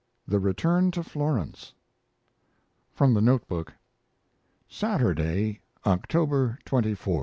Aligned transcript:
THE 0.27 0.39
RETURN 0.39 0.89
TO 0.89 1.03
FLORENCE 1.03 1.75
From 2.91 3.13
the 3.13 3.21
note 3.21 3.47
book: 3.47 3.71
Saturday, 4.67 5.61
October 5.85 6.57
24, 6.65 6.79
1903. 6.79 7.17